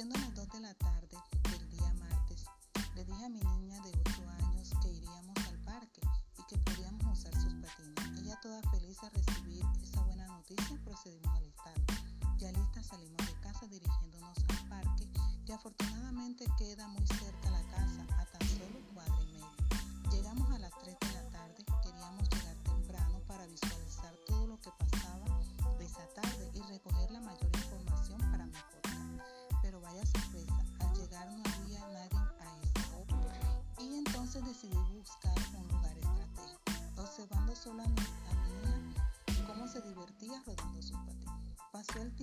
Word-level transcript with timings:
Siendo 0.00 0.18
las 0.18 0.34
2 0.34 0.48
de 0.48 0.60
la 0.60 0.72
tarde 0.76 1.18
del 1.50 1.68
día 1.68 1.92
martes, 1.92 2.46
le 2.94 3.04
dije 3.04 3.22
a 3.22 3.28
mi 3.28 3.38
niña 3.38 3.78
de 3.80 3.90
8 3.90 4.30
años 4.46 4.70
que 4.80 4.88
iríamos 4.88 5.36
al 5.46 5.58
parque 5.58 6.00
y 6.38 6.42
que 6.48 6.56
podíamos 6.56 7.18
usar 7.18 7.34
sus 7.34 7.52
patines. 7.56 8.18
Ella 8.18 8.40
toda 8.40 8.62
feliz 8.70 8.96
a 9.02 9.10
recibir 9.10 9.62
esa 9.82 10.00
buena 10.04 10.26
noticia 10.26 10.80
procedimos 10.86 11.28
al 11.28 11.42
alistar. 11.42 11.74
Ya 12.38 12.50
listas 12.50 12.86
salimos 12.86 13.26
de 13.26 13.40
casa 13.42 13.66
dirigiéndonos 13.66 14.38
al 14.48 14.68
parque 14.70 15.06
que 15.44 15.52
afortunadamente 15.52 16.46
queda 16.56 16.88
muy 16.88 17.06
cerca 17.06 17.50
la 17.50 17.62
casa 17.64 18.06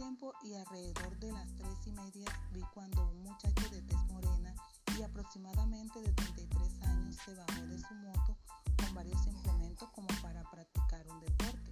tiempo 0.08 0.33
y 0.41 0.53
alrededor 0.53 1.19
de 1.19 1.33
las 1.33 1.53
tres 1.58 1.86
y 1.86 1.91
media 1.91 2.25
vi 2.53 2.61
cuando 2.73 3.09
un 3.09 3.23
muchacho 3.23 3.69
de 3.69 3.81
tez 3.81 3.97
morena 4.05 4.55
y 4.97 5.03
aproximadamente 5.03 6.02
de 6.02 6.14
33 6.14 6.81
años 6.83 7.17
se 7.25 7.36
bajó 7.36 7.61
de 7.67 7.77
su 7.77 7.94
moto 7.95 8.38
con 8.77 8.95
varios 8.95 9.27
implementos 9.27 9.89
como 9.89 10.08
para 10.22 10.49
practicar 10.49 11.05
un 11.09 11.19
deporte. 11.19 11.72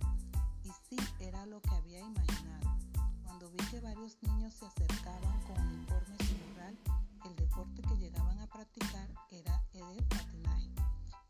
Y 0.66 0.70
sí, 0.90 0.98
era 1.22 1.46
lo 1.46 1.62
que 1.62 1.76
había 1.76 2.02
imaginado. 2.02 2.78
Cuando 3.24 3.50
vi 3.52 3.58
que 3.72 3.80
varios 3.80 4.22
niños 4.22 4.54
se 4.54 4.66
acercaban 4.66 5.42
con 5.44 5.68
uniformes 5.68 6.20
rural, 6.50 6.78
el 7.24 7.36
deporte 7.38 7.82
que 7.84 7.98
llegaban 7.98 8.38
a 8.42 8.48
practicar 8.48 9.08
era 9.32 9.64
el 9.72 10.04
patinaje. 10.08 10.76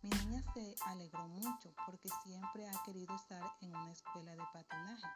Mi 0.01 0.09
niña 0.09 0.43
se 0.53 0.75
alegró 0.85 1.27
mucho 1.27 1.71
porque 1.85 2.09
siempre 2.23 2.67
ha 2.67 2.83
querido 2.83 3.15
estar 3.15 3.43
en 3.61 3.75
una 3.75 3.91
escuela 3.91 4.31
de 4.31 4.43
patinaje. 4.53 5.07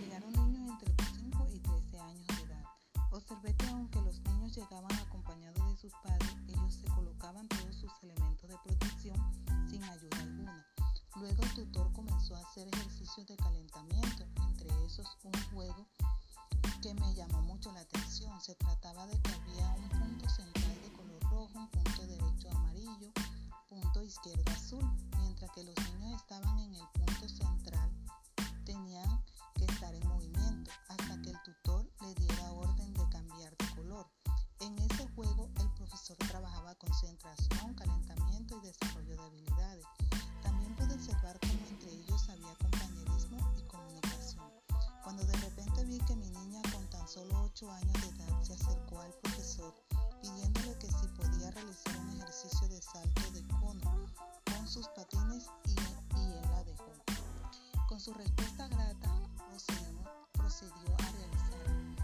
Llegaron 0.00 0.19
un 15.24 15.32
juego 15.52 15.86
que 16.82 16.94
me 16.94 17.14
llamó 17.14 17.42
mucho 17.42 17.72
la 17.72 17.80
atención. 17.80 18.40
Se 18.40 18.54
trataba 18.54 19.06
de 19.06 19.20
que 19.20 19.32
había 19.32 19.68
un 19.74 19.88
punto 19.88 20.28
central 20.28 20.74
de 20.82 20.92
color 20.92 21.22
rojo, 21.22 21.58
un 21.58 21.68
punto 21.68 22.06
derecho 22.06 22.50
amarillo, 22.50 23.12
punto 23.68 24.02
izquierdo 24.02 24.49
sus 54.70 54.86
patines 54.90 55.50
y, 55.66 55.72
y 56.16 56.32
él 56.32 56.42
la 56.48 56.62
dejó. 56.62 56.92
Con 57.88 57.98
su 57.98 58.14
respuesta 58.14 58.68
grata 58.68 59.10
procedió 60.32 60.94
a 60.94 61.10
realizarlo. 61.10 61.96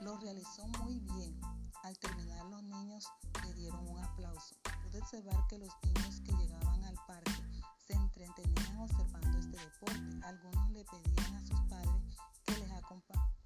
Lo 0.00 0.16
realizó 0.16 0.66
muy 0.82 0.98
bien. 1.00 1.38
Al 1.82 1.98
terminar 1.98 2.46
los 2.46 2.62
niños 2.62 3.04
le 3.42 3.52
dieron 3.52 3.86
un 3.86 4.02
aplauso. 4.02 4.54
Pude 4.82 4.98
observar 4.98 5.46
que 5.46 5.58
los 5.58 5.68
niños 5.82 6.22
que 6.22 6.32
llegaban 6.32 6.84
al 6.84 6.96
parque 7.06 7.32
se 7.86 7.92
entretenían 7.92 8.78
observando 8.78 9.38
este 9.38 9.58
deporte. 9.58 10.26
Algunos 10.26 10.70
le 10.70 10.84
pedían 10.86 11.34
a 11.34 11.46
sus 11.46 11.60
padres 11.68 12.02
que 12.46 12.56
les, 12.60 12.70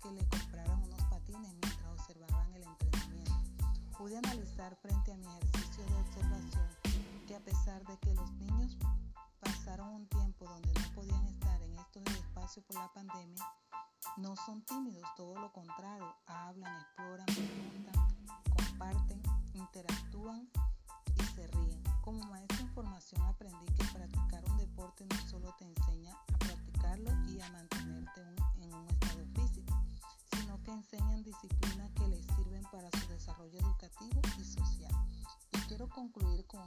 que 0.01 0.13
les 0.13 0.29
compraran 0.29 0.81
unos 0.85 1.03
patines 1.11 1.55
mientras 1.55 1.87
observaban 1.87 2.55
el 2.55 2.63
entrenamiento. 2.63 3.35
Pude 3.99 4.17
analizar 4.17 4.77
frente 4.77 5.13
a 5.13 5.17
mi 5.17 5.27
ejercicio 5.27 5.85
de 5.87 5.95
observación 5.97 6.78
que 7.29 7.37
a 7.37 7.41
pesar 7.41 7.85
de 7.85 7.99
que 7.99 8.15
los 8.15 8.33
niños 8.33 8.79
pasaron 9.39 9.89
un 9.91 10.07
tiempo 10.09 10.47
donde 10.47 10.73
no 10.73 10.95
podían 10.95 11.27
estar 11.27 11.61
en 11.61 11.79
estos 11.79 12.03
espacios 12.07 12.65
por 12.65 12.77
la 12.77 12.91
pandemia, 12.95 13.45
no 14.17 14.35
son 14.35 14.63
tímidos, 14.63 15.05
todo 15.15 15.35
lo 15.39 15.53
contrario, 15.53 16.17
hablan, 16.25 16.81
exploran, 16.81 17.27
preguntan, 17.27 18.39
comparten, 18.57 19.23
interactúan 19.53 20.49
y 21.17 21.23
se 21.35 21.47
ríen. 21.49 21.83
Como 22.01 22.25
maestra 22.31 22.61
en 22.61 22.73
formación 22.73 23.21
aprendí 23.21 23.67
que 23.75 23.85
practicar 23.85 24.43
un 24.51 24.57
deporte 24.57 25.05
no 25.05 25.29
solo 25.29 25.55
te 25.59 25.67
enseña 25.67 26.15
a 26.33 26.39
practicarlo 26.39 27.11
y 27.27 27.43
a 27.43 27.51
mantenerte 27.51 28.23
en 28.57 28.73
un 28.73 28.87
estado 28.89 29.27
físico, 29.35 29.77
sino 30.33 30.63
que 30.63 30.73
enseñan 30.73 31.23
disciplinas 31.23 31.91
que 31.93 32.09
les 32.09 32.25
sirven 32.25 32.63
para 32.73 32.91
su 32.99 33.07
desarrollo 33.09 33.59
educativo 33.59 34.23
y 34.39 34.45
social. 34.45 34.95
Y 35.53 35.59
quiero 35.69 35.89
concluir 35.89 36.47
con 36.47 36.58